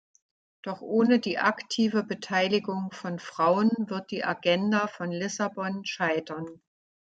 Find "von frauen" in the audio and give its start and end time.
2.91-3.69